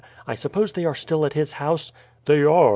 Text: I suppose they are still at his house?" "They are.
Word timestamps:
I 0.25 0.33
suppose 0.33 0.71
they 0.73 0.83
are 0.83 0.95
still 0.95 1.27
at 1.27 1.33
his 1.33 1.51
house?" 1.51 1.91
"They 2.25 2.41
are. 2.41 2.69